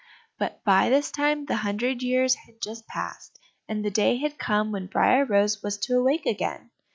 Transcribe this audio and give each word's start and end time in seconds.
But 0.39 0.63
by 0.63 0.89
this 0.89 1.11
time 1.11 1.45
the 1.45 1.57
hundred 1.57 2.01
years 2.01 2.33
had 2.33 2.59
just 2.59 2.87
passed, 2.87 3.37
and 3.69 3.85
the 3.85 3.91
day 3.91 4.17
had 4.17 4.39
come 4.39 4.71
when 4.71 4.87
Briar 4.87 5.25
rose 5.25 5.61
was 5.61 5.77
to 5.77 5.95
awake 5.95 6.25
again. 6.25 6.71